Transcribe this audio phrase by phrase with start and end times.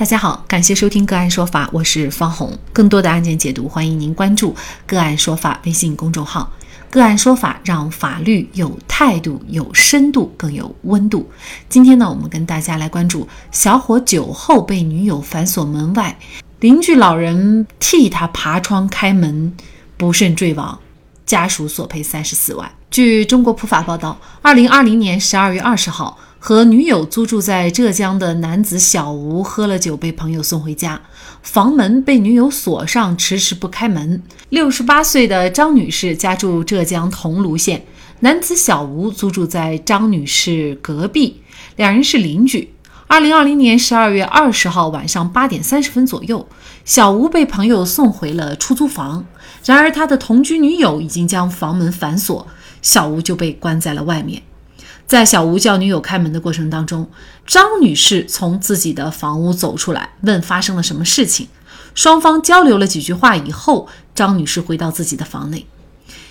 [0.00, 2.58] 大家好，感谢收听个案说法，我是方红。
[2.72, 6.50] 更多的案件解读，欢迎您关注个案说法微信公众号。
[6.88, 11.30] 个案说法让法律有态度、有深度、更有温度。
[11.68, 16.18] 今天呢，我们跟大家来关注小伙酒后被女友反锁门外，
[16.60, 19.54] 邻居老人替他爬窗开门，
[19.98, 20.80] 不慎坠亡，
[21.26, 22.72] 家属索赔三十四万。
[22.90, 26.16] 据中国普法报道，二零二零年十二月二十号。
[26.42, 30.98] 和女友租住在浙江的男子小吴喝了酒，被朋友送回家，
[31.42, 34.22] 房门被女友锁上，迟迟不开门。
[34.48, 37.84] 六十八岁的张女士家住浙江桐庐县，
[38.20, 41.42] 男子小吴租住在张女士隔壁，
[41.76, 42.72] 两人是邻居。
[43.06, 46.48] 二零二零年十二月二十号晚上八点三十分左右，
[46.86, 49.26] 小吴被朋友送回了出租房，
[49.66, 52.46] 然而他的同居女友已经将房门反锁，
[52.80, 54.42] 小吴就被关在了外面。
[55.10, 57.10] 在小吴叫女友开门的过程当中，
[57.44, 61.48] 张女士从自己的房屋走出来，问发生了什么事情。
[61.96, 65.66] 双方交流了几句话以后，张女士回到自己的房内。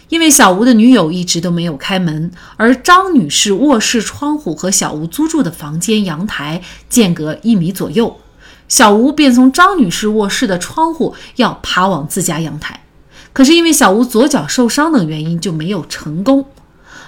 [0.08, 8.16] 因为小吴的女友一直都没有开门，而张女士卧室窗户和小吴租住的房间阳台间隔一米左右，
[8.70, 12.80] 小吴便从张女士卧室的窗户要爬往自家阳台，
[13.34, 16.46] 可是因为小吴左脚受伤等原因，就没有成功。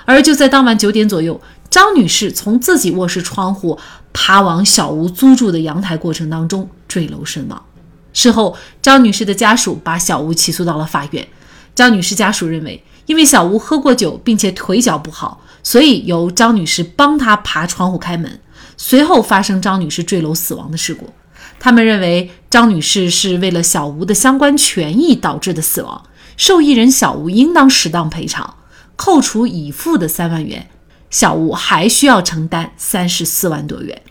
[0.03, 1.39] 而就在当晚九点左右。
[1.71, 3.79] 张女士从自己卧室窗户
[4.11, 7.63] 爬往小吴租住的阳台过程当中坠楼身亡。
[8.11, 11.25] 事后，张女士的家属把小吴起诉到了法院。
[11.73, 18.41] 张女士家属认为，因为小吴喝过酒，并且腿脚不好，所以由张女士帮他爬窗户开门，
[18.75, 21.09] 随后发生张女士坠楼死亡的事故。
[21.57, 26.03] 他们认为，张女士是为了小吴的相关权益导致的死亡，
[26.35, 28.55] 受益人小吴应当适当赔偿，
[28.97, 30.67] 扣除已付的三万元。
[31.11, 34.01] 小吴还需要承担三十四万多元，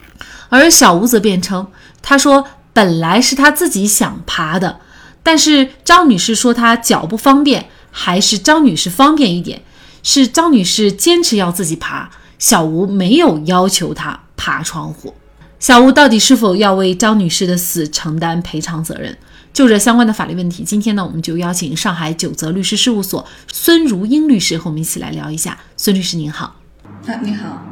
[0.51, 1.67] 而小吴则辩称，
[2.01, 4.79] 他说本来是他自己想爬的，
[5.23, 9.63] 但是张女士说她脚不方便，还是张女士方便一点，
[10.03, 15.15] 是张女士坚持要自己爬，小吴没有要求她爬窗户。
[15.59, 19.17] 小吴到底是否要为张女士的死承担赔偿责任？
[19.53, 25.59] 就这相关的法律问题，今天呢，我们就邀请上海九泽律师事务所孙如英律师和我们一起来聊一下。
[25.77, 26.60] 孙律师您好。
[27.07, 27.65] 啊，你好，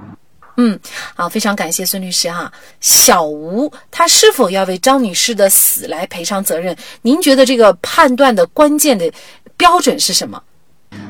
[0.57, 0.79] 嗯，
[1.15, 2.51] 好，非常感谢孙律师哈。
[2.81, 6.75] 小吴他是否要为张女士的死来赔偿责任？
[7.03, 9.11] 您觉得这个判断的关键的
[9.57, 10.43] 标准是什么？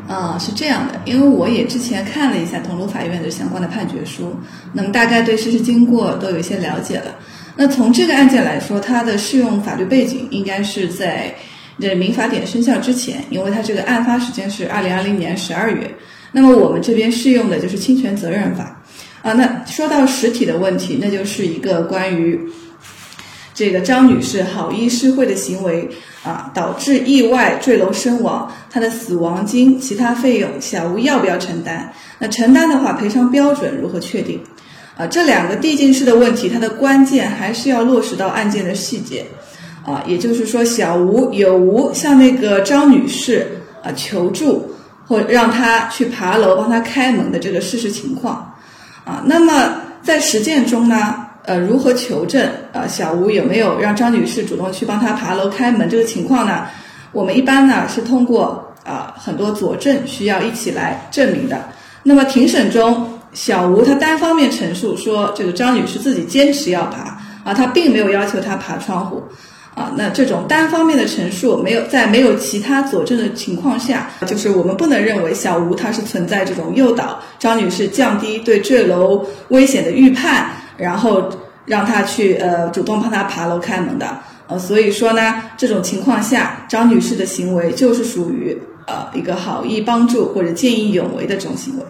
[0.08, 4.36] 啊，是这样的，因为我也之前看了一下桐庐法院的相关的判决书，
[4.72, 7.14] 那么大概对事实经过都有一些了解了。
[7.56, 11.32] 那从这个案件来说，它的适用法律背景应该是在
[11.80, 15.94] 这民法典生效之前，因为它这个案发时间是二零二零年十二月。
[16.32, 18.82] 那么我们这边适用的就是侵权责任法，
[19.22, 22.38] 啊，那说到实体的问题，那就是一个关于
[23.54, 25.88] 这个张女士好意施惠的行为
[26.22, 31.92] 啊，导致意外坠楼身亡，她的死亡金、其他费用，小吴要不要承担？
[32.18, 34.40] 那承担的话，赔偿标准如何确定？
[34.96, 39.24] 啊，这两个递进式的问题，它的关键还是要落实到案件的细节，
[39.84, 43.46] 啊，也就是说，小吴有无向那个张女士
[43.82, 44.70] 啊求助？
[45.08, 48.54] 或让他去爬楼帮他开门的这个事实情况，
[49.06, 52.46] 啊，那么在实践中呢，呃，如何求证？
[52.72, 56.66] 呃，小吴有没有让张女士主动去帮他爬楼开门这个情况呢？
[57.12, 61.58] 我们一般呢是通过啊很多佐证需要一起来证明的。
[62.02, 69.22] 那么庭审中，小吴他单方面陈述说这个张女士自己坚持要爬，啊，他并没有要求他爬窗户。
[69.78, 81.30] 啊，那这种单方面的陈述，没有在没有其他佐证的情况下，就是我们不能认为小吴他是存在这种诱导张女士降低对坠楼危险的预判，然后
[81.64, 84.18] 让她去呃主动帮她爬楼开门的。
[84.48, 88.58] 呃，所以说呢，这种情况下，张女士的行为就是属于
[88.88, 91.84] 呃一个好意帮助或者见义勇为的这种行为。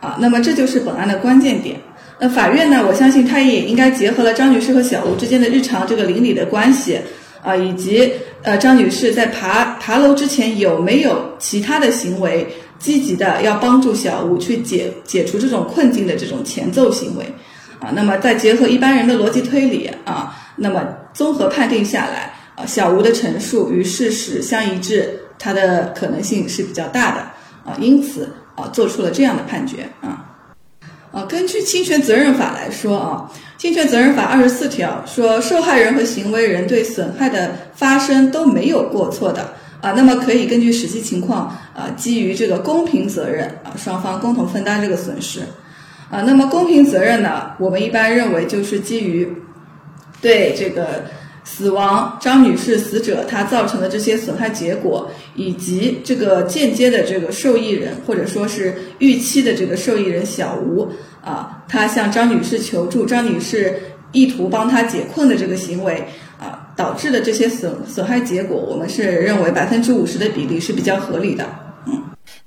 [0.00, 1.80] 啊，那么这就是本案的关键点。
[2.18, 6.98] 那法院呢，我相信他也应该结合了张女士和小吴之间的日常这个邻里的关系。
[7.42, 12.46] 啊，以及呃，张女士在爬爬楼之前有没有其他的行为，
[12.78, 17.24] 积极的要帮助小吴去解解除这种困境的这种前奏行为，
[17.78, 20.82] 啊，那么再结合一般人的逻辑推理啊，那么
[21.12, 27.20] 综合判定下来，啊，小吴的陈述与事实相一致，它的可能性是比较大的，
[27.70, 30.09] 啊，因此啊，做出了这样的判决啊。
[31.12, 45.40] 啊，根据侵权责任法来说啊，侵权责任法二十四条说，受害人和行为人对损害的发生都没有过错的啊，那么可以根据实际情况啊，基于这个公平责任啊，双方共同分担这个损失
[46.10, 46.22] 啊。
[46.22, 49.28] 那么公平责任呢，我们一般认为就是基于
[50.20, 51.04] 对这个
[51.44, 60.88] 死亡张女士死者她造成的这些损害结果，以及这个间接的这个受益人或者说是预期的这个受益人小吴
[61.22, 63.78] 啊，他向张女士求助，张女士
[64.12, 66.04] 意图帮他解困的这个行为
[66.38, 71.46] 啊，导致的这些损损害结果，我们是认为百分之五十的比例是比较合理的。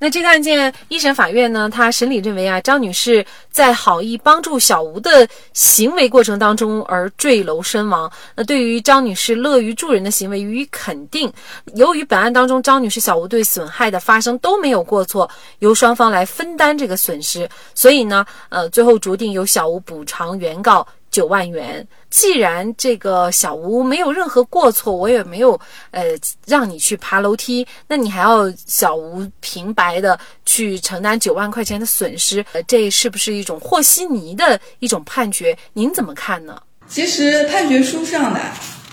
[0.04, 8.12] 那这个案件，一审法院呢，他审理认为啊，张女士在好意帮助小吴的行为过程当中而坠楼身亡。
[8.36, 11.32] 那对于张女士乐于助人的行为予以肯定。
[11.76, 15.30] 由于本案当中张女士、小吴对损害的发生都没有过错，
[15.60, 20.86] 由双方来分担这个损失，所以呢，呃，最后酌定由小吴补偿原告。
[21.14, 21.88] 九万元。
[22.10, 25.54] 既然这个小吴没有任何过错，我也没有
[25.92, 26.04] 呃
[26.46, 32.44] 让你去爬楼梯，那你还要小吴平白的去承担九万块钱的损失？
[32.52, 35.58] 呃，这是不是一种和稀泥的一种判决？
[35.74, 36.62] 您怎么看呢？
[36.88, 38.40] 其实判决书上呢，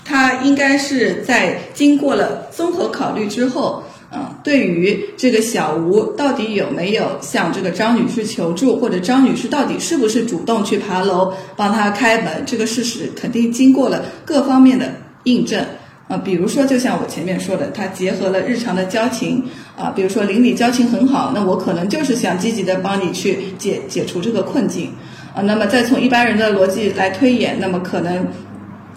[0.05, 3.83] 它应该是在经过了综合考虑之后。
[4.13, 14.93] 嗯，对于这个小吴到底有没有向这个张女士求助，或者张女士到底是不是主动去爬楼帮他开门，这个事实肯定经过了各方面的
[15.23, 15.65] 印证。
[16.09, 19.41] 啊，比如说，就像我前面说的，他结合了日常的交情，
[19.77, 24.91] 啊，比如说邻里交情很好，那我可能就是想积极的帮你去解解除这个困境，
[25.33, 28.27] 啊，那么再从一般人的逻辑来推演，那么可能。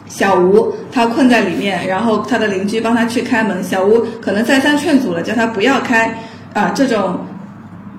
[0.06, 3.62] 小吴他困在里面，然后他的邻居帮他去开门。
[3.64, 6.14] 小吴可能再三劝阻了，叫他不要开。
[6.52, 7.18] 啊，这种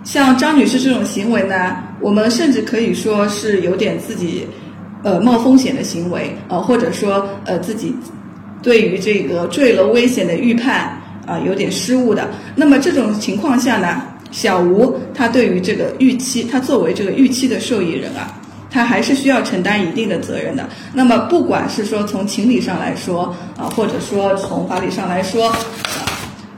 [0.04, 4.48] 像张女士这种行为呢，我们甚至可以说是有点自己
[5.04, 7.94] 呃冒风险的行为，呃，或者说呃自己
[8.62, 12.30] 对于这个坠楼危险的预判啊有点失误的。
[12.56, 18.40] 那么这种情况下呢，小吴他对于这个预期，他作为这个预期的受益人啊。
[18.76, 20.68] 他还是需要承担一定的责任的。
[20.94, 25.58] 那么，不管是说从情理上来说，啊，或者说从法理上来说，啊，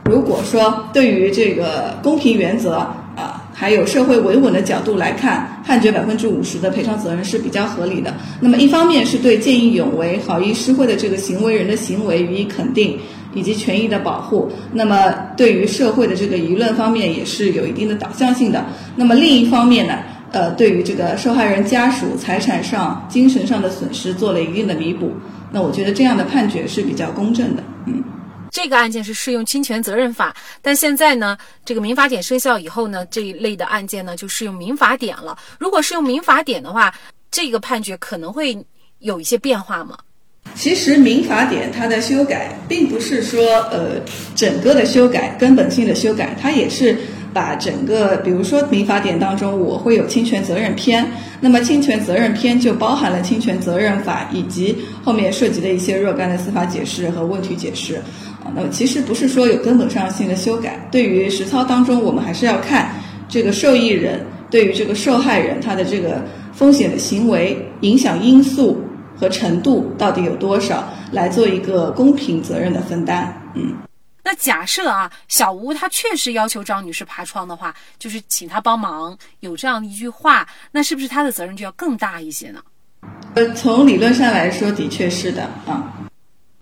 [0.04, 2.78] 如果说对于这个公平原则，
[3.16, 8.12] 啊，还有社会维稳的角度来看，判决百分之五十的赔偿责任是比较合理的。
[8.40, 12.98] 那么，一方面是对见义勇为、好意施惠的这个行为人的行为予以肯定
[13.36, 14.52] 以及权益的保护。
[14.74, 18.66] 那么，对于社会的这个舆论方面也是有一定的导向性的。
[18.96, 20.00] 那么，另一方面呢？
[20.34, 25.14] 呃，对于这个受害人家属财产上、精神上的损失做了一定的弥补，
[25.52, 27.64] 那我觉得这样的判决是比较公正的。
[27.86, 28.04] 嗯，
[28.52, 35.38] 这个案件是适用侵权责任法，但现在呢，这个民法典生效以后呢，这一类的案件呢就适用民法典了。
[35.58, 36.94] 如果是用民法典的话，
[37.32, 38.58] 这个判决可能会
[39.00, 39.98] 有一些变化吗？
[40.56, 43.42] 其实民法典它的修改并不是说
[43.72, 44.02] 呃
[44.36, 46.98] 整个的修改、根本性的修改，它也是。
[47.34, 51.06] 把整个，比如说民法典当中，我会有侵权责任篇，
[51.40, 57.96] 那么侵权责任篇就包含了侵权责任法以及后面涉及的一些若干的司法解释和问题解释
[58.44, 58.52] 啊。
[58.56, 62.92] 那么其实不是说有根本上性的修改，对于实操当中，我们还是要看
[63.30, 68.82] 这个受益人对于这个受害人他的这个风险的行为影响因素
[69.16, 73.34] 和程度到底有多少，来做一个公平责任的分担。
[73.56, 73.87] 嗯。
[74.28, 82.62] 那假设啊，小吴他确实要求张女士爬窗的话，就是请他帮忙，有这样一句话，那是不是他的责任就要更大一些呢？
[83.36, 86.10] 呃，从理论上来说，的确是的啊。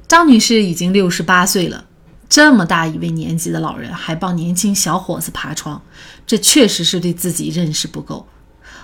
[0.08, 1.84] 张女士已经六十八岁了，
[2.30, 5.82] 这么大一位年纪的老人还帮年轻小伙子爬窗，
[6.28, 8.28] 这确实是对自己认识不够。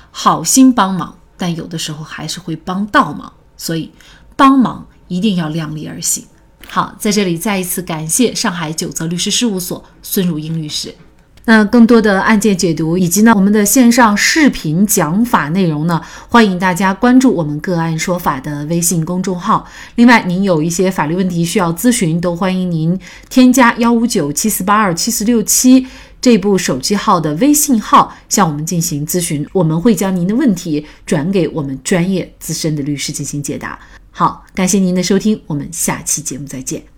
[0.10, 3.92] 好心帮忙，但有的时候还是会帮倒忙，所以
[4.36, 6.26] 帮忙一定要量力而行。
[6.74, 10.96] 好，在这里再一次感谢上海九泽律师事务所孙如英律师。
[11.44, 19.68] 那更多的案件解读以及呢我们的线上视频讲法内容呢，欢迎大家关注我们个案说法的微信公众号。
[19.96, 22.98] 另外，您有一些法律问题需要咨询，都欢迎您
[23.28, 25.86] 添加幺五九七四八二七四六七
[26.22, 33.78] 这部手机号的微信号向我们进行咨询，我们会将您的问题转给我们专业资深的律师进行解答。
[34.12, 36.91] 好，感谢您的收听，我们下期节目再见。